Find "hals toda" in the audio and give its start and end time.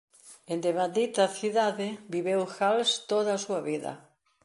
2.55-3.31